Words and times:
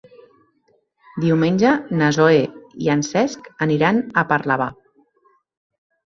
Diumenge 1.25 1.73
na 1.99 2.07
Zoè 2.17 2.39
i 2.85 2.89
en 2.93 3.03
Cesc 3.09 3.51
aniran 3.65 3.99
a 4.23 4.25
Parlavà. 4.33 4.67